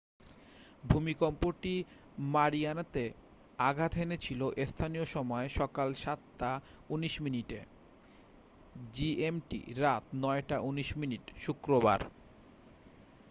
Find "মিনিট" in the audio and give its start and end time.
11.01-11.23